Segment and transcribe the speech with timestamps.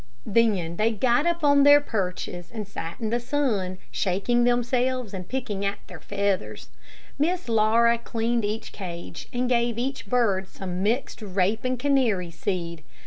[0.25, 5.29] Then they got up on their perches and sat in the sun, shaking themselves and
[5.29, 6.69] picking at their feathers.
[7.19, 12.81] Miss Laura cleaned each cage, and gave each bird some mixed rape and canary seed.